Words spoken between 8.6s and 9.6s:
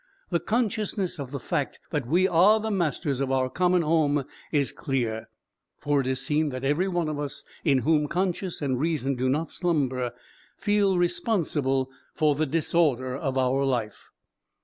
and reason do not